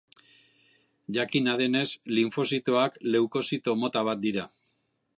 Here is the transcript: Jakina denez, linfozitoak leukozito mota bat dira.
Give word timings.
Jakina 1.17 1.53
denez, 1.61 1.85
linfozitoak 2.19 3.01
leukozito 3.17 3.81
mota 3.85 4.07
bat 4.11 4.29
dira. 4.29 4.53